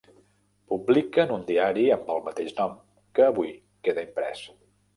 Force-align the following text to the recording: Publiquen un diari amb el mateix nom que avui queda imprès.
Publiquen 0.71 1.33
un 1.35 1.43
diari 1.49 1.85
amb 1.97 2.09
el 2.15 2.25
mateix 2.31 2.57
nom 2.63 2.75
que 3.19 3.29
avui 3.31 3.55
queda 3.89 4.09
imprès. 4.11 4.47